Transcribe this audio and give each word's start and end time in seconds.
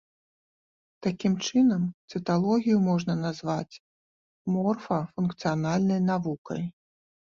Такім 1.07 1.33
чынам 1.49 1.83
цыталогію 2.11 2.77
можна 2.89 3.13
назваць 3.23 3.79
морфафункцыянальнай 4.57 6.07
навукай. 6.13 6.63